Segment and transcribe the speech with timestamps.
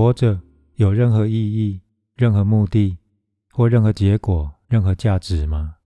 [0.00, 0.40] 活着
[0.76, 1.82] 有任何意义、
[2.14, 2.96] 任何目的
[3.52, 5.76] 或任何结果、任何价值吗？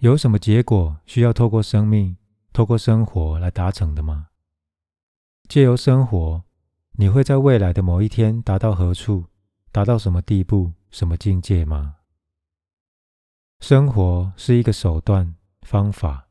[0.00, 2.18] 有什么结果需要透过生命、
[2.52, 4.26] 透过生活来达成的吗？
[5.48, 6.44] 借由生活，
[6.92, 9.24] 你会在未来的某一天达到何处、
[9.72, 11.94] 达到什么地步、什么境界吗？
[13.60, 16.28] 生活是一个手段、方法，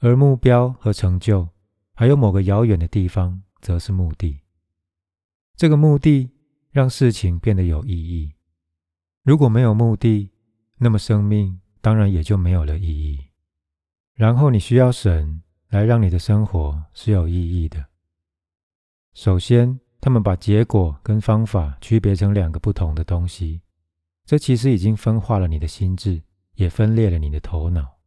[0.00, 1.48] 而目标和成就，
[1.94, 4.43] 还有某个遥远的地方，则是目的。
[5.56, 6.30] 这个目的
[6.70, 8.32] 让事情变得有意义。
[9.22, 10.30] 如果没有目的，
[10.78, 13.20] 那么生命当然也就没有了意义。
[14.14, 17.86] 然后你需要神来让你的生活是有意义的。
[19.12, 23.62] 首先，他们把结果跟方法区别成两个不同的东西，
[24.24, 26.22] 这其实已经分化了你的心智，
[26.54, 27.98] 也分裂了你的头脑。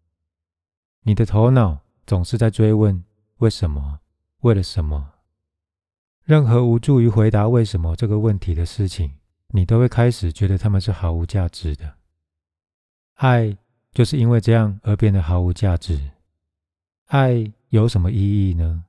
[1.03, 3.01] 你的头脑总是在追问
[3.37, 3.99] 为什么，
[4.41, 5.13] 为了什么。
[6.27, 9.13] 任何无助于回答为什么这个问题的事情，
[9.47, 11.95] 你都会开始觉得他们是毫无价值的。
[13.13, 13.57] 爱
[13.93, 16.11] 就是因为这样而变得毫无价值。
[17.05, 18.83] 爱有什么意义呢？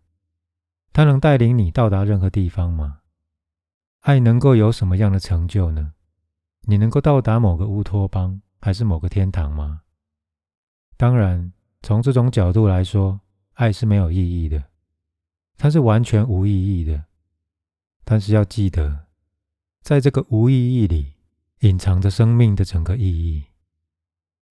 [0.92, 3.02] 它能带领你到达任何地方吗？
[4.00, 5.92] 爱能够有什么样的成就呢？
[6.62, 9.82] 你能够到达某个乌托邦，还是某个天堂吗？
[10.96, 13.20] 当然，从这种角度来说，
[13.52, 14.64] 爱是没有意义的，
[15.56, 17.04] 它是完全无意义的。
[18.10, 19.04] 但是要记得，
[19.82, 21.12] 在这个无意义里，
[21.58, 23.44] 隐藏着生命的整个意义。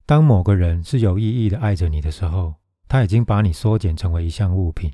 [0.06, 2.54] 当某个人是有意义的爱着你的时候，
[2.88, 4.94] 他已经把你缩减成为一项物品。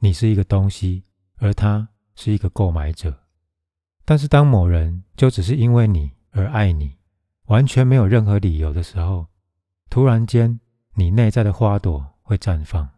[0.00, 1.04] 你是一个东西，
[1.36, 3.18] 而他是一个购买者。
[4.04, 6.98] 但是当某人就只是因为你而爱你，
[7.46, 9.28] 完全没有任何理由的时候，
[9.88, 10.60] 突然间，
[10.96, 12.90] 你内在的花朵会绽放，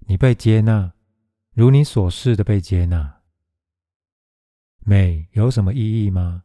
[0.00, 0.94] 你被接纳，
[1.52, 3.13] 如你所示的被接纳。
[4.86, 6.42] 美有什么意义吗？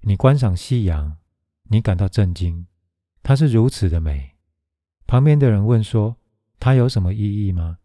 [0.00, 1.18] 你观赏夕阳，
[1.64, 2.66] 你感到震惊，
[3.22, 4.36] 它是如此的美。
[5.06, 6.16] 旁边的人问说
[6.58, 7.76] ：“它有什么意义吗？”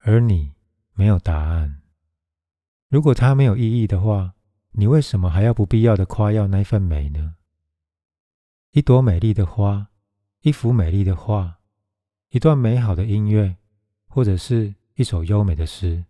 [0.00, 0.54] 而你
[0.94, 1.82] 没有答案。
[2.88, 4.32] 如果它没有意义的话，
[4.72, 7.34] 你为什么还要不必要的夸耀那份美呢？
[8.70, 9.88] 一朵美丽的花，
[10.40, 11.58] 一幅美丽的画，
[12.30, 13.58] 一段美好的音乐，
[14.06, 16.06] 或者是一首优美的诗，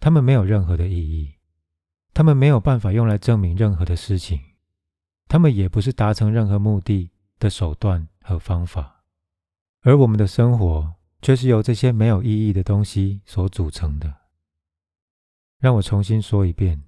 [0.00, 1.32] 它们没有任何的意义。
[2.14, 4.40] 他们没有办法用来证明任何的事情，
[5.28, 9.04] 他们也不是达成任何目的的手段和方法，
[9.80, 14.14] 而我们的生活却是由这些没有意义的东西所组成的。
[15.58, 16.82] 让我重新说一遍：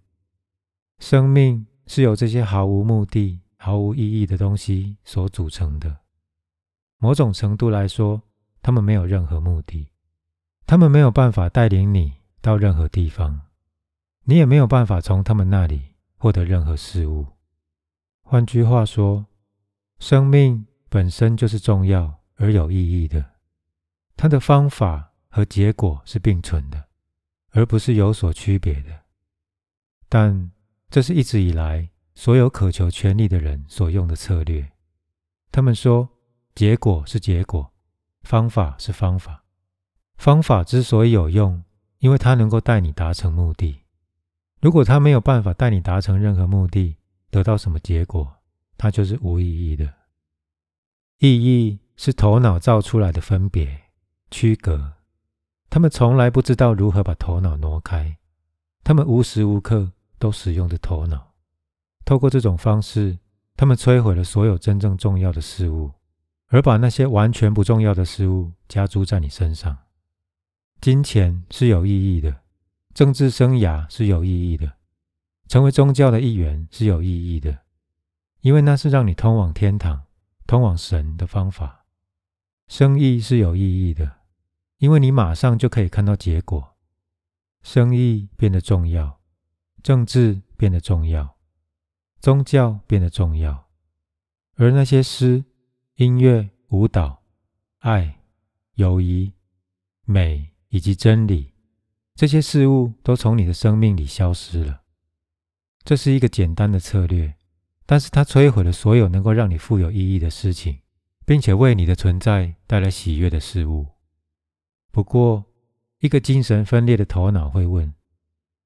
[0.99, 6.01] 生命是由这些毫无目的、毫无意义的东西所组成的。
[6.99, 8.21] 某种程度来说，
[8.61, 9.89] 他们没有任何目的，
[10.67, 13.41] 他们没有办法带领你到任何地方。
[14.27, 17.27] 你也没有办法从他们那里获得任何事物。
[18.23, 19.27] 换句话说，
[19.99, 23.33] 生命本身就是重要而有意义的，
[24.17, 26.87] 它的方法和结果是并存的，
[27.51, 29.03] 而不是有所区别的。
[30.09, 30.51] 但
[30.89, 34.73] 这是一直以来所有渴求权力的人所用的策略。
[35.53, 36.09] 他们说，
[36.55, 37.73] 结果是结果，
[38.23, 39.45] 方法是方法。
[40.17, 41.63] 方法之所以有用，
[41.99, 43.84] 因为它能够带你达成目的。
[44.65, 46.97] 如果他没有办法带你达成任何目的，
[47.31, 48.37] 得到什么结果，
[48.79, 49.93] 它就是无意义的。
[51.19, 53.83] 意义是头脑造出来的分别、
[54.31, 54.95] 区隔，
[55.69, 58.17] 他们从来不知道如何把头脑挪开，
[58.83, 61.35] 他们无时无刻都使用着头脑。
[62.07, 63.19] 透过这种方式，
[63.59, 65.93] 他们摧毁了所有真正重要的事物，
[66.47, 69.77] 而把那些完全不重要的事物加诸在你身上。
[70.81, 72.44] 金钱是有意义的。
[72.95, 74.79] 政治生涯是有意义的，
[75.49, 77.65] 成为宗教的一员是有意义的，
[78.41, 80.05] 因为那是让你通往天堂、
[80.47, 81.87] 通往神的方法。
[82.69, 84.21] 生意是有意义的，
[84.79, 86.77] 因为你马上就可以看到结果。
[87.63, 89.21] 生意变得重要，
[89.83, 91.37] 政治变得重要，
[92.21, 93.69] 宗教变得重要，
[94.55, 95.45] 而那些诗、
[95.97, 97.25] 音乐、舞蹈、
[97.79, 98.21] 爱、
[98.75, 99.33] 友谊、
[100.05, 101.54] 美以及真理。
[102.15, 104.83] 这些事物都从你的生命里消失了。
[105.83, 107.35] 这是一个简单的策略，
[107.85, 110.79] 但是它摧毁了所有能够让你富有意义的事情，
[111.27, 113.89] 并且为你的存在带来喜悦的事物。
[114.93, 115.45] 不过，
[115.99, 117.93] 一个精神分裂的头脑会问：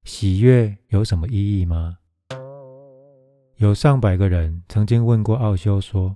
[0.03, 1.97] 喜悦有什么意义吗？
[3.55, 6.15] 有上百个人曾经问过奥修说：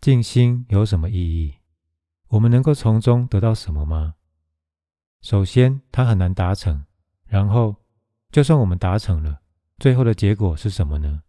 [0.00, 1.56] 静心有什么意义？
[2.28, 4.14] 我们能够从中得到什么吗？
[5.24, 6.84] 首先，它很难达成。
[7.24, 7.76] 然后，
[8.30, 9.40] 就算我们达成了，
[9.78, 11.22] 最后的结果是什么呢？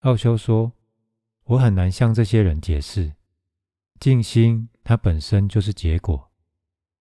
[0.00, 0.72] 奥修说
[1.46, 3.14] ：“我很难向这些人解释，
[4.00, 6.32] 静心它本身就是结果，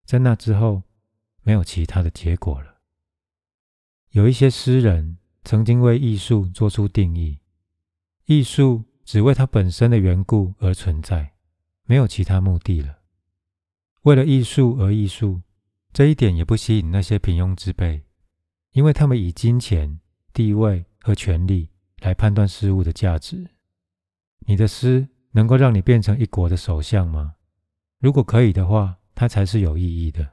[0.05, 0.83] 在那之后
[1.41, 2.81] 没有其他的结果了。”
[4.13, 7.39] 有一些诗人曾经为艺术做出定义：
[8.25, 11.33] 艺术只为它本身的缘故而存在，
[11.85, 12.99] 没有其他目的了。
[14.03, 15.41] 为了艺术而艺术，
[15.93, 18.03] 这一点也不吸引那些平庸之辈，
[18.71, 19.99] 因为他们以金钱、
[20.33, 23.49] 地位和权力来判断事物的价值。
[24.39, 27.35] 你的诗能够让你变成一国的首相吗？
[27.99, 30.31] 如果可以的话，它才是有意义的。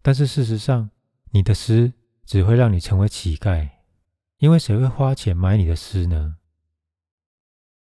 [0.00, 0.90] 但是事实上，
[1.32, 1.92] 你的诗
[2.24, 3.68] 只会让你成为乞丐，
[4.38, 6.38] 因为谁会花钱买你的诗呢？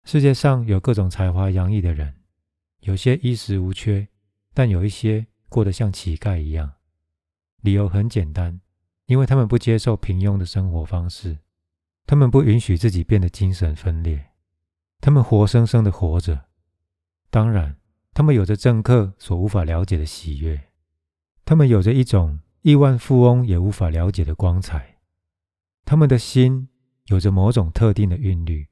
[0.04, 2.14] 世界上有各种才华洋溢的人，
[2.80, 4.08] 有些衣食无缺。
[4.54, 6.72] 但有一些过得像乞丐一样，
[7.60, 8.62] 理由很简单，
[9.04, 11.40] 因为他们不接受平庸的生活方式，
[12.06, 14.30] 他们不允许自己变得精神分裂，
[15.02, 16.46] 他们活生生的活着。
[17.28, 17.76] 当然，
[18.14, 20.70] 他们有着政客所无法了解的喜悦，
[21.44, 24.96] 他们有着一种亿万富翁也无法了解的光彩，
[25.84, 26.70] 他们的心
[27.08, 28.68] 有着某种特定的韵律，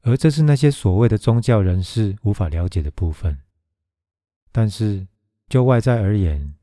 [0.00, 3.38] 而这是那些所谓的宗教人士无法了解的部分。
[4.50, 5.06] 但是。
[5.48, 6.54] 就外在而言，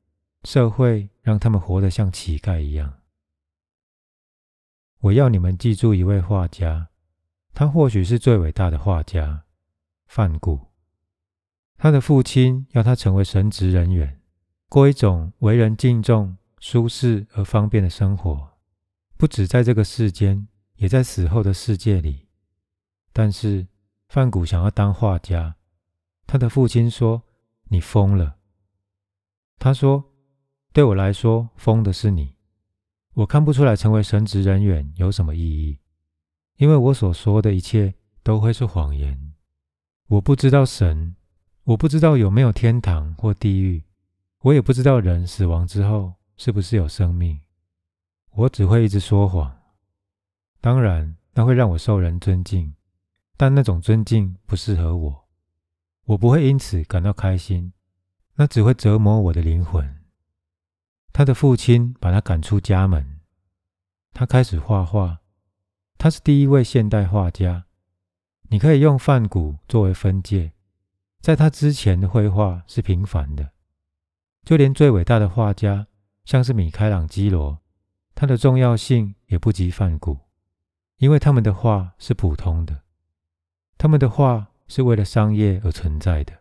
[0.43, 2.99] 社会让他们活得像乞丐一样。
[4.99, 6.89] 我要你们记住一位画家，
[7.53, 9.45] 他或许是最伟大的画家——
[10.07, 10.67] 范谷。
[11.77, 14.21] 他的父亲要他成为神职人员，
[14.69, 18.51] 过一种为人敬重、舒适而方便的生活，
[19.17, 22.27] 不止在这个世间，也在死后的世界里。
[23.13, 23.67] 但是
[24.09, 25.55] 范谷想要当画家，
[26.27, 27.23] 他的父亲说
[27.69, 28.37] ：“你疯了。”
[29.63, 30.03] 他说
[30.73, 32.33] ：“对我来说，疯的是你。
[33.13, 35.77] 我看不出来成为神职人员有什么意义，
[36.57, 37.93] 因为我所说的一切
[38.23, 39.35] 都会是谎言。
[40.07, 41.15] 我不知道神，
[41.63, 43.83] 我不知道有没有天堂或地狱，
[44.39, 47.39] 我也不知道人死亡之后是不是有生命。
[48.31, 49.55] 我只会一直说谎。
[50.59, 52.73] 当然，那会让我受人尊敬，
[53.37, 55.27] 但那种尊敬不适合我。
[56.05, 57.71] 我不会因此感到开心。”
[58.41, 59.99] 那只会折磨我的灵魂。
[61.13, 63.19] 他的父亲把他赶出家门。
[64.13, 65.19] 他开始画画。
[65.99, 67.65] 他是第一位现代画家。
[68.49, 70.53] 你可以用梵谷作为分界。
[71.19, 73.51] 在他之前的绘画是平凡的。
[74.43, 75.85] 就连最伟大的画家，
[76.25, 77.59] 像是米开朗基罗，
[78.15, 80.17] 他的重要性也不及梵谷，
[80.97, 82.81] 因为他们的画是普通的。
[83.77, 86.39] 他们的画是为了商业而存在的。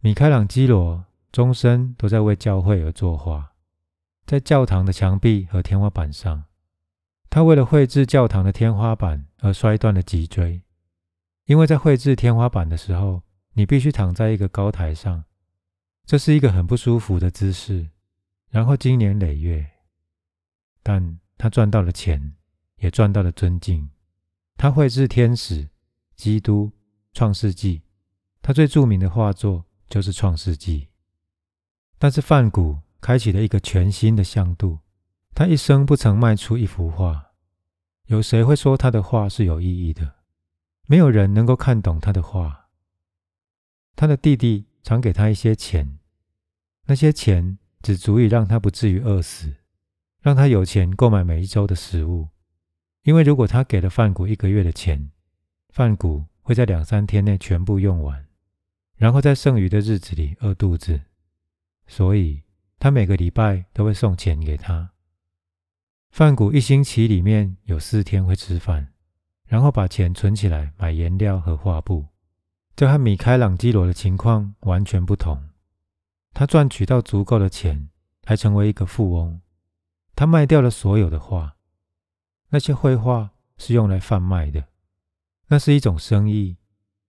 [0.00, 1.04] 米开朗基罗。
[1.30, 3.52] 终身都在为教会而作画，
[4.26, 6.44] 在教堂的墙壁和天花板上，
[7.28, 10.62] 他为了绘制教堂的天花板而摔断了脊椎。
[11.44, 13.22] 因为在绘制天花板的时候，
[13.52, 15.24] 你必须躺在一个高台上，
[16.04, 17.88] 这是一个很不舒服的姿势。
[18.50, 19.70] 然后经年累月，
[20.82, 22.34] 但他赚到了钱，
[22.76, 23.90] 也赚到了尊敬。
[24.56, 25.68] 他绘制天使、
[26.16, 26.72] 基督、
[27.12, 27.82] 创世纪，
[28.40, 30.80] 他最著名的画作就是《创世纪》。
[31.98, 34.78] 但是范谷开启了一个全新的向度。
[35.34, 37.32] 他一生不曾卖出一幅画。
[38.06, 40.16] 有谁会说他的画是有意义的？
[40.86, 42.68] 没有人能够看懂他的画。
[43.94, 45.98] 他的弟弟常给他一些钱，
[46.86, 49.56] 那些钱只足以让他不至于饿死，
[50.20, 52.28] 让他有钱购买每一周的食物。
[53.02, 55.10] 因为如果他给了范谷一个月的钱，
[55.68, 58.26] 范谷会在两三天内全部用完，
[58.96, 61.00] 然后在剩余的日子里饿肚子。
[61.88, 62.42] 所以，
[62.78, 64.90] 他每个礼拜都会送钱给他。
[66.10, 68.92] 范谷一星期里面有四天会吃饭，
[69.46, 72.06] 然后把钱存起来买颜料和画布。
[72.76, 75.48] 这和米开朗基罗的情况完全不同。
[76.32, 77.88] 他赚取到足够的钱，
[78.24, 79.40] 还成为一个富翁。
[80.14, 81.56] 他卖掉了所有的画，
[82.50, 84.68] 那些绘画是用来贩卖的，
[85.48, 86.58] 那是一种生意。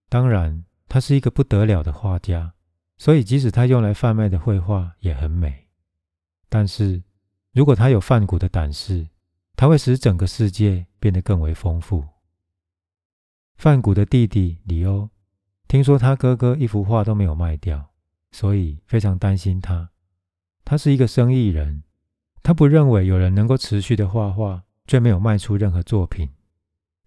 [0.07, 2.53] 当然，他是一个不得了的画家。
[2.99, 5.69] 所以，即使他用来贩卖的绘画也很美，
[6.49, 7.01] 但是
[7.53, 9.07] 如果他有梵谷的胆识，
[9.55, 12.05] 他会使整个世界变得更为丰富。
[13.55, 15.09] 梵谷的弟弟里欧
[15.69, 17.91] 听说他哥哥一幅画都没有卖掉，
[18.31, 19.91] 所以非常担心他。
[20.65, 21.83] 他是一个生意人，
[22.43, 26.29] 他不认为有人能够持续的画画却没有卖出任何作品，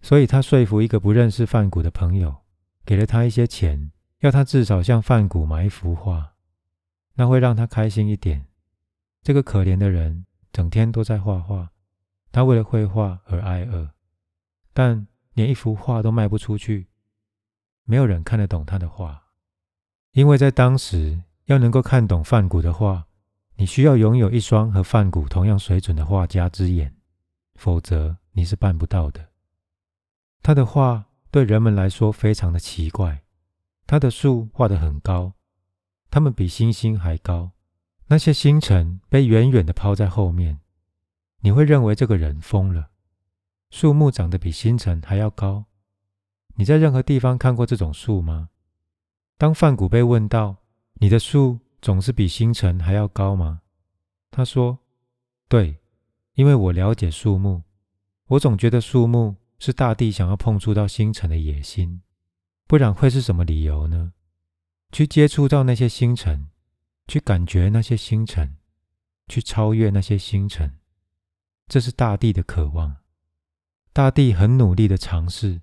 [0.01, 2.35] 所以他说服一个不认识梵谷的朋友，
[2.83, 3.91] 给了他一些钱。
[4.23, 6.35] 要他至少向梵谷买一幅画，
[7.15, 8.45] 那会让他开心一点。
[9.21, 11.71] 这个可怜的人整天都在画画，
[12.31, 13.89] 他为了绘画而挨饿。
[14.71, 16.87] 但连一幅画都卖不出去，
[17.83, 19.23] 没有人看得懂他的画，
[20.13, 23.05] 因为在当时要能够看懂梵谷的画，
[23.55, 26.95] 你需要拥有一双和梵谷同样水准的画家之眼，
[27.55, 29.31] 否则你是办不到的。
[30.41, 33.22] 他的画对人们来说非常的奇怪，
[33.93, 35.33] 他的树画得很高，
[36.09, 37.51] 它们比星星还高，
[38.07, 40.59] 那些星辰被远远的抛在后面，
[41.41, 42.89] 你会认为这个人疯了。
[43.69, 45.65] 树木长得比星辰还要高，
[46.55, 48.49] 你在任何地方看过这种树吗？
[49.37, 50.55] 当范谷被问到
[50.97, 53.61] ：“你的树总是比星辰还要高吗？”
[54.31, 54.79] 他说
[55.47, 55.77] ：“对，
[56.33, 57.61] 因为我了解树木，
[58.25, 62.01] 我总觉得树木是大地想要碰触到星辰的野心，
[62.73, 64.13] 不然会是什么理由呢？
[64.91, 66.47] 去接触到那些星辰，
[67.07, 68.55] 去感觉那些星辰，
[69.27, 70.79] 去超越那些星辰，
[71.67, 72.95] 这是大地的渴望。”
[73.93, 75.61] 大地很努力的尝试，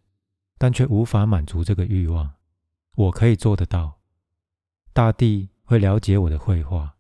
[0.57, 2.35] 但却无法满足这个欲望。
[2.95, 3.99] 我可以做得到。
[4.93, 6.95] 大地会了解我的绘画，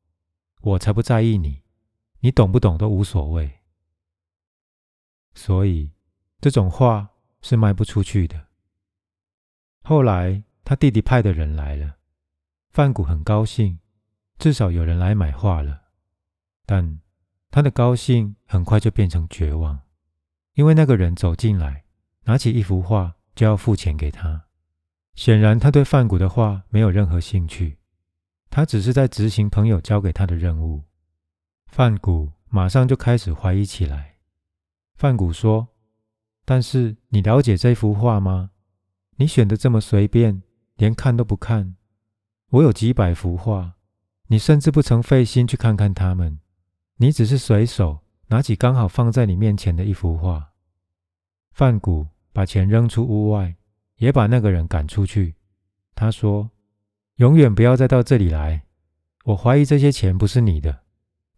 [0.62, 1.62] 我才不在意你，
[2.18, 3.60] 你懂不懂都无所谓。
[5.36, 5.92] 所以
[6.40, 7.10] 这种画
[7.42, 8.49] 是卖不出去的。
[9.90, 11.96] 后来他弟弟派的人来了，
[12.70, 13.80] 范谷很高兴，
[14.38, 15.80] 至少有人来买画了。
[16.64, 17.00] 但
[17.50, 19.80] 他的高兴很快就变成绝望。
[20.54, 21.82] 因为那个人走进来，
[22.22, 24.44] 拿起一幅画就要付钱给他。
[25.16, 27.78] 显然，他对范谷的画没有任何兴趣，
[28.48, 30.84] 他只是在执行朋友交给他的任务。
[31.66, 34.18] 范谷马上就开始怀疑起来。
[34.94, 35.66] 范谷说
[36.46, 38.52] ：“但是你了解这幅画吗？
[39.20, 40.42] 你选的这么随便，
[40.76, 41.76] 连看都不看。
[42.48, 43.74] 我有几百幅画，
[44.28, 46.40] 你甚至不曾费心去看看它们，
[46.96, 48.00] 你只是随手。”
[48.30, 50.52] 拿起刚好放在你面前的一幅画，
[51.50, 53.56] 范谷把钱扔出屋外，
[53.96, 55.34] 也把那个人赶出去。
[55.96, 56.52] 他说
[57.18, 58.62] ：“永远不要再到这里来！
[59.24, 60.82] 我怀疑这些钱不是你的，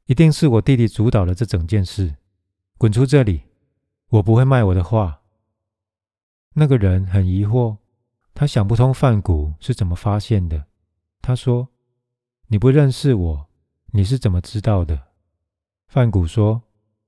[0.05, 2.17] 一定是我弟弟主导了这整件事。
[2.77, 3.45] 滚出这里！
[4.11, 5.22] 我不会卖我的画。”
[6.55, 7.79] 那个人很疑惑，
[8.35, 10.67] 他想不通范谷是怎么发现的。
[11.21, 11.69] 他说
[12.49, 13.49] ：“你不认识我，
[13.93, 15.09] 你是怎么知道的？”
[15.89, 16.63] 范谷说。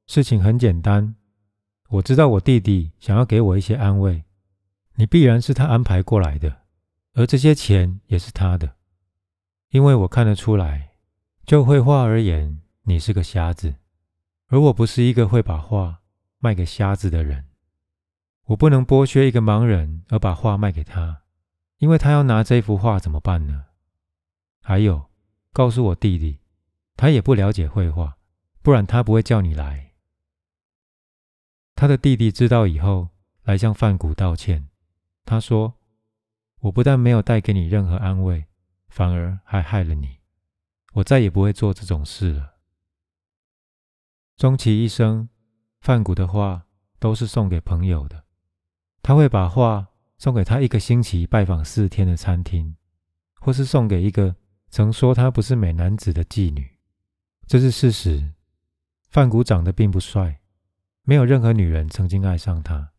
[0.06, 1.14] 事情很简单，
[1.88, 4.24] 我知道我弟弟想要给我一些安慰，
[4.96, 6.58] 你必然是他安排过来的，
[7.14, 8.76] 而这些钱也是他的，
[9.70, 10.90] 因为我看得出来，
[11.46, 13.76] 就绘画而言，你是个瞎子，
[14.48, 16.02] 而我不是一个会把画
[16.38, 17.46] 卖给瞎子的人，
[18.46, 21.22] 我不能剥削一个盲人而把画卖给他，
[21.78, 23.66] 因为他要拿这幅画怎么办呢？
[24.60, 25.10] 还有，
[25.52, 26.40] 告诉我弟弟，
[26.96, 28.18] 他也不了解绘画，
[28.62, 29.92] 不然他不会叫你来。
[31.74, 33.08] 他的弟弟知道以后，
[33.42, 34.68] 来向范谷道歉。
[35.24, 35.74] 他说
[36.60, 38.46] ：“我不但没有带给你任何安慰，
[38.88, 40.18] 反而还害了你。
[40.92, 42.56] 我再也不会做这种事了。”
[44.36, 45.30] 终其一生，
[45.80, 46.66] 范谷的画
[46.98, 48.23] 都是送给朋友的。
[49.04, 52.74] 他会把画送给他一个星期拜访四天的餐厅，
[53.34, 54.34] 或是送给一个
[54.70, 56.78] 曾说他不是美男子的妓女。
[57.46, 58.32] 这是事实。
[59.10, 60.40] 范谷长得并不帅。
[61.02, 62.92] 没有任何女人曾经爱上他。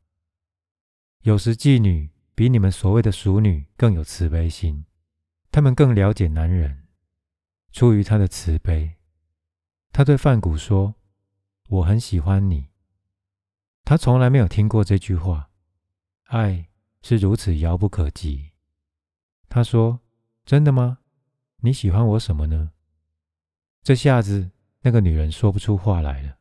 [1.24, 4.86] 有时妓女比你们所谓的熟女更有慈悲心，
[5.50, 6.84] 她们更了解男人。
[7.72, 8.98] 出于他的慈悲，
[9.92, 10.94] 他对范谷说
[11.68, 12.68] ：“我很喜欢你。”
[13.84, 15.50] 他从来没有听过这句话。
[16.26, 16.68] 爱
[17.02, 18.52] 是如此遥不可及。
[19.50, 20.00] 他说
[20.46, 21.00] ：“真的吗？
[21.58, 22.72] 你喜欢我什么呢？”
[23.84, 24.52] 这下子，
[24.82, 26.38] 那个女人说不出话来了。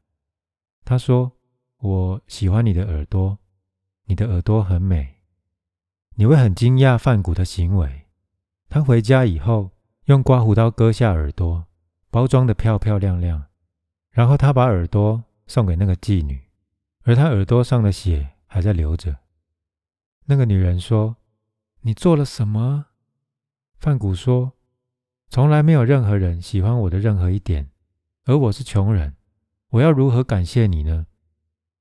[0.85, 1.33] 他说。
[1.79, 3.38] 我喜欢你的耳朵，
[4.07, 5.17] 你的耳朵很美。
[6.14, 8.07] 你会很惊讶范谷的行为。
[8.71, 9.71] 他回家以后，
[10.07, 11.67] 用刮胡刀割下耳朵，
[12.09, 13.45] 包装的漂漂亮亮。
[14.09, 16.41] 然后他把耳朵送给那个妓女，
[17.03, 19.14] 而他耳朵上的血还在流着。
[20.26, 21.16] 那个女人说
[21.83, 22.87] ：“你做了什么？”
[23.78, 24.52] 范谷说
[25.28, 27.71] ：“从来没有任何人喜欢我的任何一点，
[28.25, 29.16] 而我是穷人，
[29.71, 31.07] 我要如何感谢你呢？”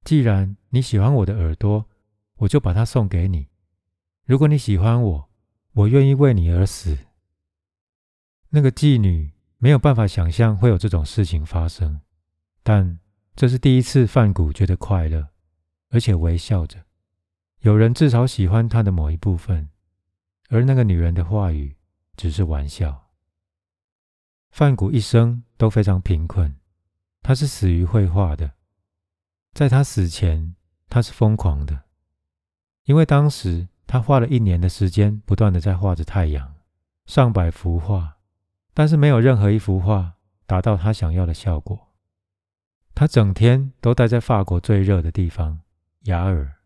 [0.03, 1.89] 既然你喜欢我的耳朵，
[2.35, 3.47] 我就把它送给你。
[4.25, 5.29] 如果你喜欢我，
[5.73, 6.97] 我愿意为你而死。
[8.49, 12.01] 那个妓女没有办法想象会有这种事情发生，
[12.61, 12.99] 但
[13.33, 15.29] 这是第一次，范谷觉得快乐，
[15.89, 16.83] 而且微笑着。
[17.63, 19.69] 有人至少喜欢他的某一部分，
[20.49, 21.77] 而那个女人的话语
[22.17, 23.07] 只是玩笑。
[24.51, 26.53] 范谷一生都非常贫困，
[27.21, 28.51] 他是死于绘画的。
[29.53, 30.53] 在他死前，
[30.89, 31.83] 他是疯狂的。
[32.83, 36.55] 因为当时他花了一年的时间，不断的在画着太阳，
[37.05, 38.17] 上百幅画，
[38.73, 40.15] 但是没有任何一幅画
[40.45, 41.93] 达到他想要的效果。
[42.93, 45.61] 他整天都待在法国最热的地方
[46.01, 46.57] 雅尔，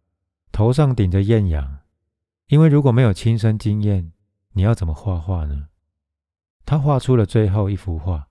[0.58, 1.82] 头上顶着艳阳，
[2.48, 4.12] 因为如果没有亲身经验，
[4.54, 5.68] 你要怎么画画呢？
[6.66, 8.30] 他画出了最后一幅画，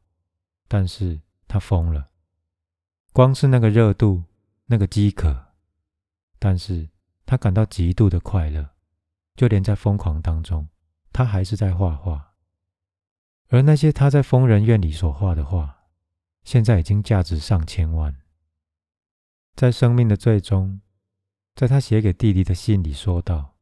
[0.66, 2.08] 但是他疯了，
[3.12, 4.24] 光是那个热度，
[4.64, 5.52] 那个饥渴，
[6.40, 6.88] 但是。
[7.24, 8.70] 他感到极度的快乐，
[9.36, 10.68] 就连在疯狂当中，
[11.12, 12.34] 他还是在画画。
[13.50, 15.76] 而那些他在疯人院里所画的画，
[16.42, 18.16] 现在已经价值上千万。
[19.54, 20.80] 在生命的最终，
[21.56, 23.56] 在他写给弟弟的信里说道：“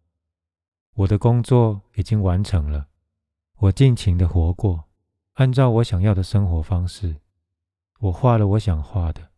[0.95, 2.89] 我的工作已经完成了，
[3.59, 4.89] 我尽情的活过，
[5.35, 7.21] 按照我想要的生活方式，
[8.01, 9.31] 我画了我想画的。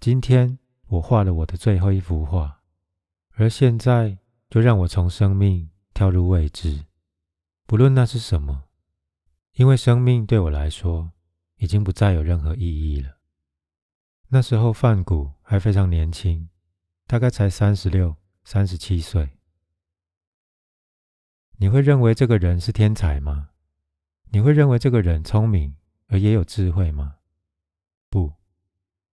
[0.00, 2.62] 今天我画了我的最后一幅画。”
[3.38, 4.18] 而现在，
[4.50, 6.84] 就让我从生命跳入未知，
[7.64, 8.64] 不论那是什么，
[9.54, 11.12] 因为生命对我来说
[11.58, 13.18] 已经不再有任何意义了。
[14.30, 16.48] 那时候，范谷还非常年轻，
[17.12, 19.36] 大概才三十六、三十七岁。
[21.58, 23.50] 你会认为这个人是天才吗？
[24.30, 25.76] 你会认为这个人聪明
[26.06, 27.16] 而也有智慧吗？
[28.08, 28.32] 不，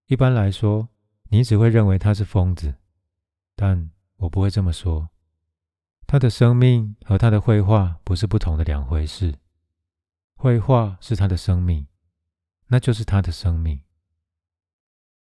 [0.05, 0.87] 一般来说，
[1.23, 2.75] 你只会认为他是疯子，
[3.53, 3.91] 但。
[4.15, 5.09] 我不会这么说。
[6.07, 9.35] 他的生命和他的绘画不是不同的两回事。
[10.35, 11.85] 绘画是他的生命，
[12.67, 13.81] 那就是他的生命。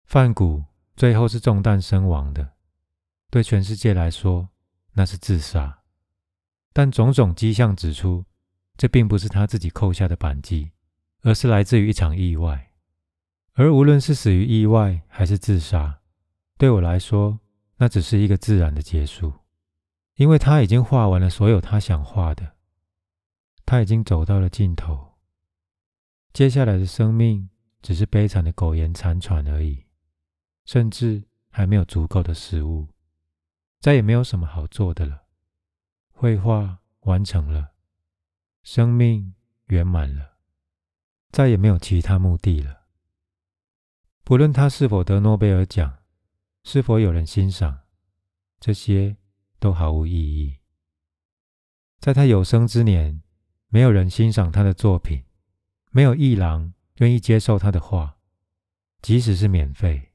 [0.05, 0.65] 范谷
[0.95, 2.56] 最后是中弹身亡的，
[3.37, 4.49] 对全世界来说
[4.95, 5.83] 那是自杀。
[6.73, 8.25] 但种种迹象指出，
[8.79, 10.71] 这并不是他自己扣下的扳机，
[11.21, 12.73] 而是来自于一场意外。
[13.53, 16.01] 而无论是死于意外还是自杀，
[16.57, 17.39] 对我来说。
[17.77, 19.31] 那只是一个自然的结束，
[20.15, 22.55] 因为他已经画完了所有他想画的，
[23.67, 25.19] 他已经走到了尽头。
[26.33, 27.51] 接下来的生命
[27.83, 29.85] 只是悲惨的苟延残喘而已，
[30.65, 32.89] 甚至还没有足够的食物，
[33.87, 35.27] 再也没有什么好做的了。
[36.11, 37.75] 绘画完成了，
[38.65, 40.39] 生命圆满了，
[41.31, 42.89] 再也没有其他目的了。
[44.25, 45.99] 不论他是否得诺贝尔奖。
[46.65, 47.83] 是否有人欣赏？
[48.59, 49.19] 这些
[49.61, 50.59] 都毫无意义。
[52.01, 53.23] 在他有生之年，
[53.69, 55.23] 没有人欣赏他的作品，
[55.93, 58.19] 没有艺郎愿意接受他的画，
[59.01, 60.11] 即使是免费。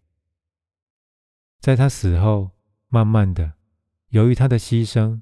[1.61, 2.51] 在他死后，
[2.89, 3.53] 慢慢的，
[4.11, 5.21] 由于他的牺牲，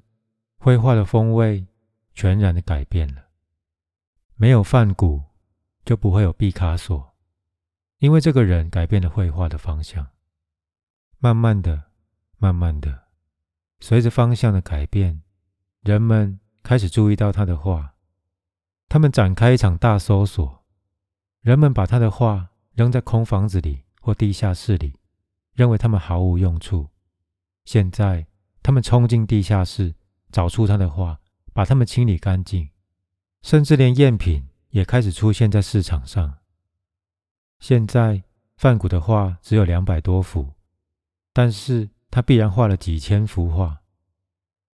[0.58, 1.66] 绘画的风味
[2.12, 3.28] 全然的改变了。
[4.34, 5.22] 没有梵谷，
[5.84, 7.14] 就不会有毕卡索，
[7.98, 10.08] 因为这个人改变了绘画的方向。
[11.18, 11.90] 慢慢的，
[12.38, 13.04] 慢慢的，
[13.78, 15.22] 随着方向的改变，
[15.82, 17.94] 人们开始注意到他的画。
[18.88, 20.64] 他们展开一场大搜索，
[21.42, 24.98] 人们把他的画扔在空房子里或地下室里，
[25.52, 26.88] 认为他们毫无用处。
[27.64, 28.26] 现在，
[28.62, 29.94] 他们冲进地下室，
[30.30, 31.18] 找出他的画，
[31.52, 32.70] 把它们清理干净，
[33.42, 36.38] 甚至连赝品也开始出现在市场上。
[37.58, 38.24] 现在，
[38.56, 40.54] 梵谷的画只有两百多幅。
[41.32, 43.82] 但是他必然画了几千幅画。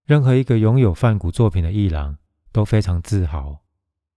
[0.04, 2.16] 任何一个拥有梵谷作品的艺廊
[2.50, 3.62] 都非常自豪，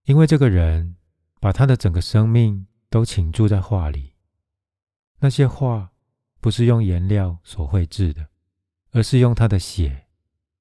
[0.04, 0.96] 因为这个人
[1.38, 4.14] 把他的整个生命都倾注在画里。
[5.18, 5.90] 那些画
[6.40, 8.29] 不是用颜料所绘制的，
[8.90, 10.08] 而是用他的血、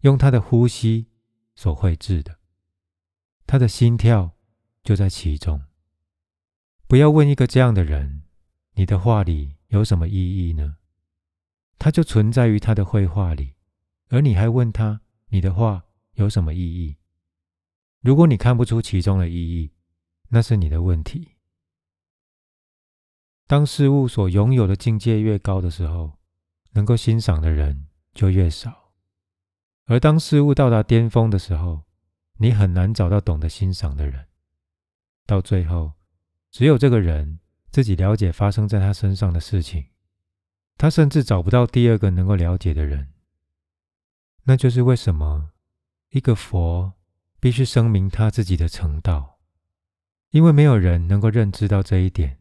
[0.02, 1.08] 用他的呼吸
[1.56, 2.40] 所绘制的。
[3.46, 4.38] 他的心跳
[4.84, 5.62] 就在其中。
[6.88, 8.24] 不要问一个这样的人
[8.74, 10.78] ：“你的画里有什么意义呢？”
[11.78, 13.56] 他就存在于他的绘画里，
[14.10, 16.98] 而你还问他：“你的画有什么意义？”
[18.02, 19.74] 如果你看不出其中的意义，
[20.30, 21.36] 那是你的问题。
[23.46, 26.20] 当事物所拥有的境界越高的时候，
[26.72, 28.72] 能够欣赏的人就越少；
[29.86, 31.84] 而当事物到达巅峰的时候，
[32.38, 34.28] 你很难找到懂得欣赏的人。
[35.26, 35.94] 到最后，
[36.52, 37.40] 只有这个人
[37.72, 39.88] 自己了解发生在他身上的事情。
[40.78, 43.14] 他甚至找不到第二个能够了解的人，
[44.44, 45.52] 那就是为什么
[46.12, 46.94] 一个佛
[47.40, 49.40] 必须声明他自己的成道，
[50.32, 52.38] 因为没有人能够认知到这一点。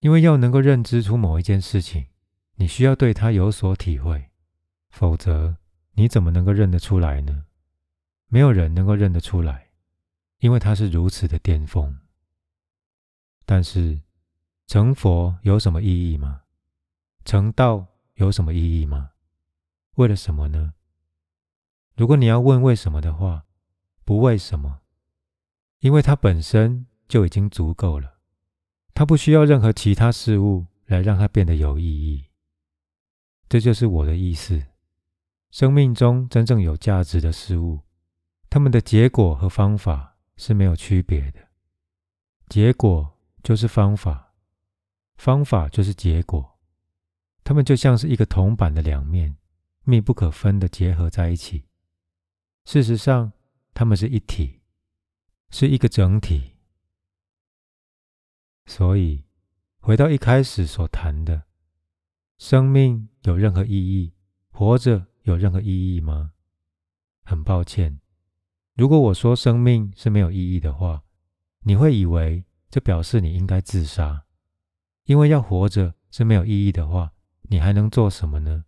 [0.00, 2.06] 因为要能够认知出某一件事情，
[2.56, 4.30] 你需要对他有所体会，
[4.96, 5.54] 否则
[5.92, 7.44] 你怎么能够认得出来呢？
[8.28, 9.68] 没有人能够认得出来，
[10.38, 11.98] 因为他是如此的巅峰。
[13.44, 14.00] 但是
[14.66, 16.44] 成佛有什么意义吗？
[17.26, 19.10] 成道有什么意义吗？
[19.96, 20.72] 为了什么呢？
[21.94, 23.44] 如果你要问为什么的话，
[24.02, 24.80] 不为什么，
[25.80, 28.14] 因为它本身就已经足够了，
[28.94, 32.30] 它不需要任何其他事物来让它变得有意义。
[33.46, 34.68] 这就是我的意思。
[35.50, 37.80] 生命中真正有价值的事物，
[38.50, 41.40] 它们的结果和方法是没有区别的。
[42.48, 44.34] 结果就是方法，
[45.16, 46.58] 方法就是结果，
[47.42, 49.36] 它们就像是一个铜板的两面，
[49.84, 51.64] 密不可分的结合在一起。
[52.64, 53.32] 事实上，
[53.72, 54.60] 它们是一体，
[55.50, 56.56] 是一个整体。
[58.66, 59.24] 所以，
[59.78, 61.44] 回到一开始所谈的。
[62.38, 64.12] 生命有任何意义？
[64.50, 66.32] 活着有任何意义吗？
[67.24, 68.00] 很抱歉，
[68.74, 71.02] 如果我说生命是没有意义的话，
[71.64, 74.24] 你会以为这表示你应该自杀。
[75.04, 77.12] 因为要活着是没有意义的话，
[77.42, 78.64] 你还能做什么呢？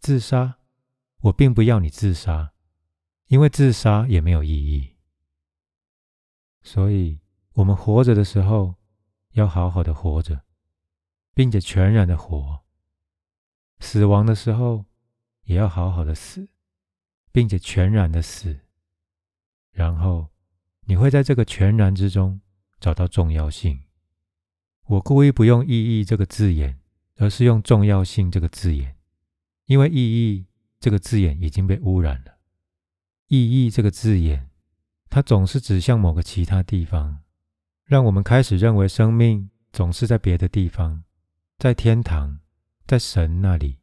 [0.00, 0.58] 自杀？
[1.22, 2.52] 我并不要你自杀，
[3.28, 4.96] 因为自杀也没有意义。
[6.62, 7.20] 所以，
[7.54, 8.74] 我们活着的时候
[9.32, 10.42] 要好好的活着，
[11.32, 12.62] 并且全然的活。
[13.80, 14.84] 死亡的时候，
[15.44, 16.48] 也要好好的死，
[17.32, 18.60] 并且全然的死。
[19.70, 20.28] 然后，
[20.86, 22.40] 你会在这个全然之中
[22.78, 23.82] 找到重要性。
[24.86, 26.78] 我故意不用“意义”这个字眼，
[27.16, 28.96] 而是用“重要性”这个字眼，
[29.66, 30.46] 因为“意义”
[30.78, 32.38] 这个字眼已经被污染了。
[33.28, 34.50] “意义”这个字眼，
[35.08, 37.22] 它总是指向某个其他地方，
[37.84, 41.04] 让我们开始认为生命总是在别的地方，
[41.58, 42.40] 在天堂。
[42.86, 43.78] 在神那里，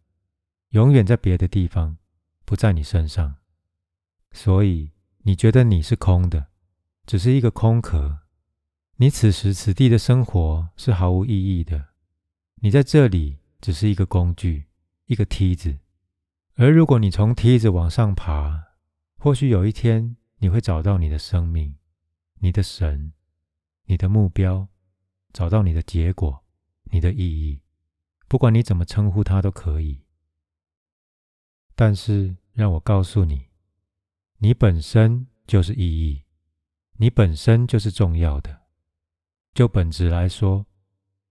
[0.72, 1.98] 永远在别的地方，
[2.46, 3.36] 不在你身上。
[4.32, 6.48] 所以你觉得你是空的，
[7.06, 8.20] 只是一个空壳。
[8.96, 11.90] 你此时此地的生活是毫无意义的。
[12.62, 14.68] 你在这里只是一个工具，
[15.08, 15.80] 一个梯子。
[16.56, 18.68] 而如果你从梯子往上爬，
[19.18, 21.76] 或许有一天你会找到你的生命、
[22.40, 23.12] 你的神、
[23.86, 24.70] 你的目标，
[25.34, 26.46] 找到你的结果、
[26.92, 27.62] 你的意义。
[28.28, 30.06] 不管你怎么称呼它都可以，
[31.82, 33.48] 但是让我告诉你，
[34.38, 36.26] 你本身就是意义，
[36.98, 38.62] 你本身就是重要的。
[39.56, 40.68] 就本质来说，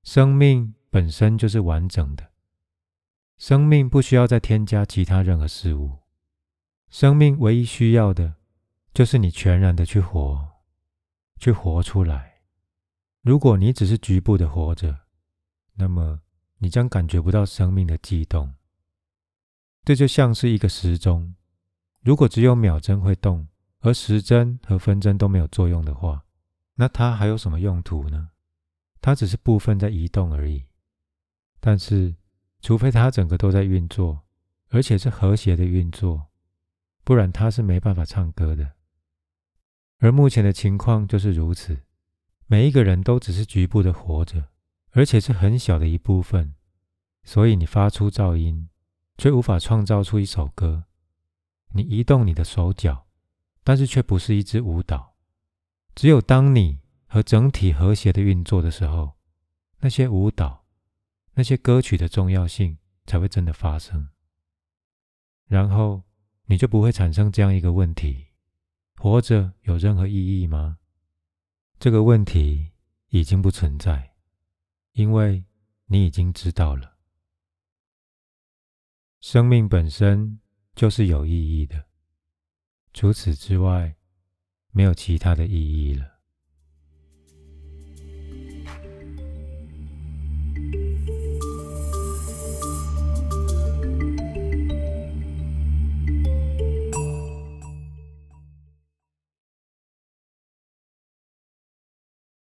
[0.03, 2.33] 生命本身就是完整的。
[3.39, 6.01] 生命不需要再添加其他任何事物，
[6.89, 8.35] 生命唯一需要的，
[8.93, 10.49] 就是你全然的去活，
[11.39, 12.41] 去活出来。
[13.23, 14.99] 如果你只是局部的活着，
[15.75, 16.21] 那么。
[16.63, 18.53] 你将感觉不到生命的悸动，
[19.85, 21.35] 这就像是一个时钟。
[22.03, 23.49] 如果只有秒针会动，
[23.81, 26.25] 而时针和分针都没有作用的话，
[26.75, 28.31] 那它还有什么用途呢？
[29.01, 30.65] 它只是部分在移动而已。
[31.61, 32.15] 但是，
[32.61, 34.23] 除非它整个都在运作，
[34.69, 36.29] 而且是和谐的运作，
[37.05, 38.73] 不然它是没办法唱歌的。
[39.99, 41.83] 而目前的情况就是如此，
[42.47, 44.49] 每一个人都只是局部的活着。
[44.93, 46.57] 而且是很小的一部分，
[47.23, 48.69] 所以你发出噪音，
[49.21, 50.85] 却无法创造出一首歌。
[51.75, 53.07] 你移动你的手脚，
[53.63, 55.15] 但是却不是一支舞蹈。
[55.95, 59.19] 只有当你和整体和谐的运作的时候，
[59.81, 60.65] 那些舞蹈、
[61.35, 64.09] 那些歌曲的重要性才会真的发生。
[65.47, 66.03] 然后
[66.47, 68.29] 你就不会产生这样一个问题：
[68.97, 70.79] 活着有任何意义吗？
[71.79, 72.71] 这个问题
[73.11, 74.15] 已经不存在。
[74.93, 75.45] 因为
[75.85, 76.95] 你已经知道了，
[79.21, 80.41] 生命本身
[80.75, 81.85] 就是有意义的，
[82.95, 83.97] 除此之外，
[84.73, 86.20] 没有其他的意义了。